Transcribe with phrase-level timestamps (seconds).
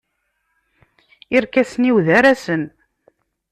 [1.35, 2.63] Irkasen-iw d arasen.